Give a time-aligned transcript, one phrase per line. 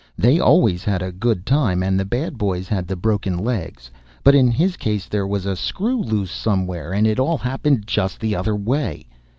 [0.17, 3.91] They always had a good time, and the bad boys had the broken legs;
[4.23, 8.19] but in his case there was a screw loose somewhere, and it all happened just
[8.19, 9.05] the other way.